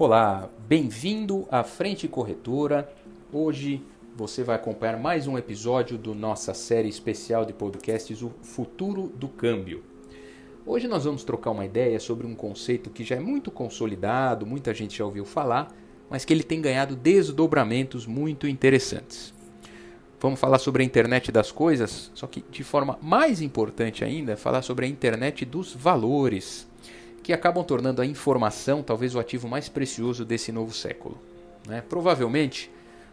[0.00, 2.88] Olá, bem-vindo à Frente Corretora.
[3.32, 3.82] Hoje
[4.16, 9.26] você vai acompanhar mais um episódio do nossa série especial de podcasts O Futuro do
[9.26, 9.82] Câmbio.
[10.64, 14.72] Hoje nós vamos trocar uma ideia sobre um conceito que já é muito consolidado, muita
[14.72, 15.74] gente já ouviu falar,
[16.08, 19.34] mas que ele tem ganhado desdobramentos muito interessantes.
[20.20, 24.62] Vamos falar sobre a internet das coisas, só que de forma mais importante ainda, falar
[24.62, 26.67] sobre a internet dos valores,
[27.28, 31.20] que acabam tornando a informação talvez o ativo mais precioso desse novo século.
[31.66, 31.82] Né?
[31.86, 32.70] Provavelmente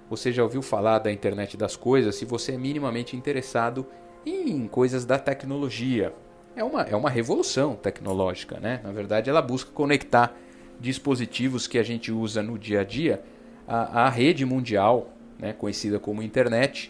[0.10, 3.86] você já ouviu falar da internet das coisas se você é minimamente interessado
[4.26, 6.14] em coisas da tecnologia.
[6.56, 8.80] É uma, é uma revolução tecnológica, né?
[8.86, 10.34] Na verdade, ela busca conectar
[10.80, 13.22] dispositivos que a gente usa no dia a dia
[13.68, 16.90] à, à rede mundial, né, conhecida como internet,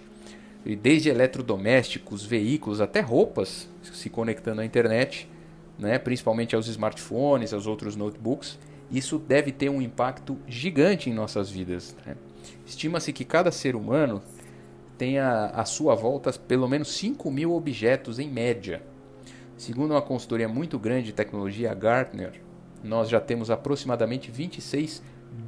[0.63, 5.27] e desde eletrodomésticos, veículos até roupas se conectando à internet,
[5.77, 8.57] né, principalmente aos smartphones, aos outros notebooks,
[8.91, 11.95] isso deve ter um impacto gigante em nossas vidas.
[12.05, 12.15] Né?
[12.65, 14.21] Estima-se que cada ser humano
[14.97, 18.81] tenha à sua volta pelo menos 5 mil objetos em média.
[19.57, 22.41] Segundo uma consultoria muito grande de tecnologia, Gartner,
[22.83, 25.01] nós já temos aproximadamente 26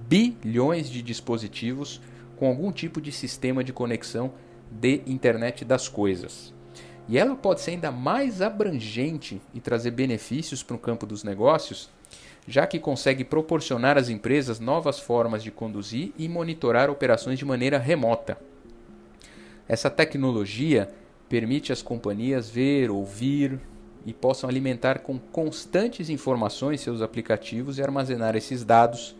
[0.07, 2.01] bilhões de dispositivos
[2.37, 4.33] com algum tipo de sistema de conexão
[4.71, 6.53] de internet das coisas.
[7.09, 11.89] E ela pode ser ainda mais abrangente e trazer benefícios para o campo dos negócios,
[12.47, 17.77] já que consegue proporcionar às empresas novas formas de conduzir e monitorar operações de maneira
[17.77, 18.37] remota.
[19.67, 20.89] Essa tecnologia
[21.27, 23.59] permite às companhias ver, ouvir
[24.05, 29.15] e possam alimentar com constantes informações seus aplicativos e armazenar esses dados,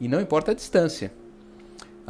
[0.00, 1.12] e não importa a distância,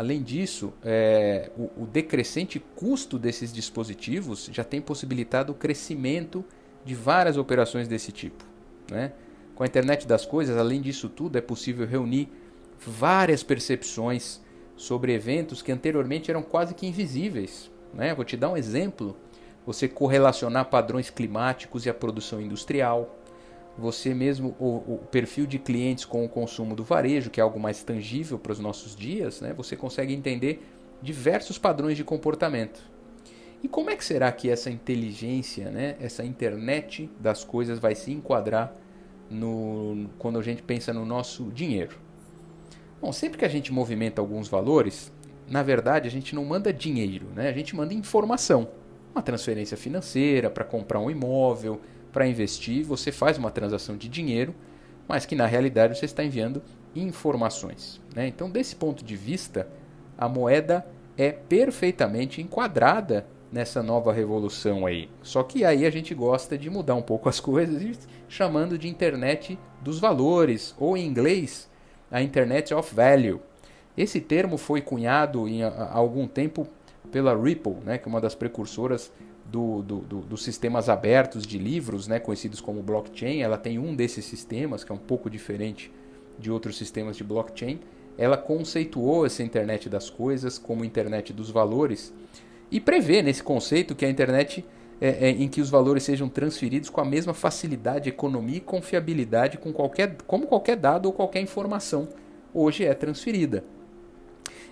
[0.01, 6.43] Além disso, é, o, o, decrescente custo desses dispositivos já tem possibilitado o crescimento
[6.87, 8.43] de várias operações desse tipo.
[8.91, 9.13] Né?
[9.55, 12.31] Com a internet das coisas, além disso tudo, é possível reunir
[12.79, 14.41] várias percepções
[14.75, 17.71] sobre eventos que anteriormente eram quase que invisíveis.
[17.93, 18.15] Né?
[18.15, 19.15] Vou te dar um exemplo:
[19.67, 23.20] você correlacionar padrões climáticos e a produção industrial
[23.81, 27.59] você mesmo, o, o, perfil de clientes com o consumo do varejo, que é algo
[27.59, 30.63] mais tangível para os nossos dias, né, você consegue entender
[31.03, 32.81] diversos padrões de comportamento.
[33.63, 38.13] E como é que será que essa inteligência, né, essa internet das coisas vai se
[38.13, 38.75] enquadrar
[39.31, 41.99] no, quando a gente pensa no nosso dinheiro?
[43.01, 45.11] Bom, sempre que a gente movimenta alguns valores,
[45.49, 47.49] na verdade a gente não manda dinheiro, né?
[47.49, 48.69] a gente manda informação.
[49.15, 51.81] Uma transferência financeira para comprar um imóvel,
[52.13, 54.55] para investir, você faz uma transação de dinheiro,
[55.07, 56.63] mas que na realidade você está enviando
[56.95, 58.01] informações.
[58.15, 58.27] Né?
[58.27, 59.69] Então, desse ponto de vista,
[60.17, 65.09] a moeda é perfeitamente enquadrada nessa nova revolução aí.
[65.23, 69.59] Só que aí a gente gosta de mudar um pouco as coisas chamando de internet
[69.83, 71.69] dos valores, ou em inglês,
[72.11, 73.41] a Internet of Value.
[73.97, 76.67] Esse termo foi cunhado em, há algum tempo
[77.11, 79.13] pela Ripple, né, que é uma das precursoras
[79.51, 83.95] do, do, do, dos sistemas abertos de livros, né, conhecidos como blockchain, ela tem um
[83.95, 85.91] desses sistemas, que é um pouco diferente
[86.39, 87.81] de outros sistemas de blockchain.
[88.17, 92.13] Ela conceituou essa internet das coisas como internet dos valores
[92.71, 94.65] e prevê nesse conceito que a internet
[95.01, 99.59] é, é, em que os valores sejam transferidos com a mesma facilidade, economia e confiabilidade
[99.59, 102.09] com qualquer, como qualquer dado ou qualquer informação
[102.53, 103.65] hoje é transferida.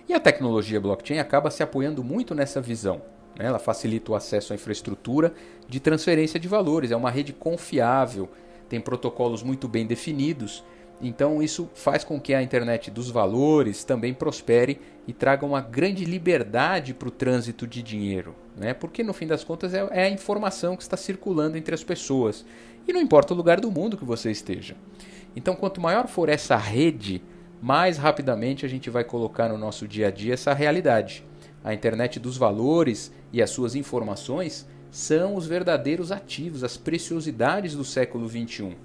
[0.07, 3.01] E a tecnologia blockchain acaba se apoiando muito nessa visão.
[3.39, 3.45] Né?
[3.45, 5.33] Ela facilita o acesso à infraestrutura
[5.67, 8.29] de transferência de valores, é uma rede confiável,
[8.67, 10.63] tem protocolos muito bem definidos.
[11.01, 16.03] Então, isso faz com que a internet dos valores também prospere e traga uma grande
[16.03, 18.35] liberdade para o trânsito de dinheiro.
[18.57, 18.73] Né?
[18.73, 22.45] Porque, no fim das contas, é, é a informação que está circulando entre as pessoas.
[22.85, 24.75] E não importa o lugar do mundo que você esteja.
[25.33, 27.23] Então, quanto maior for essa rede,
[27.61, 31.23] mais rapidamente a gente vai colocar no nosso dia a dia essa realidade.
[31.63, 37.83] A internet dos valores e as suas informações são os verdadeiros ativos, as preciosidades do
[37.83, 38.75] século XXI.